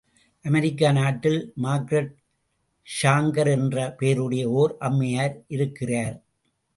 அமெரிக்க 0.45 0.91
நாட்டில் 0.91 1.53
Margaret 1.63 2.09
Sanger 2.87 3.49
என்ற 3.51 3.75
பெயருடைய 3.99 4.49
ஓர் 4.51 4.73
அம்மையார் 4.79 5.35
இருக்கிறார். 5.47 6.17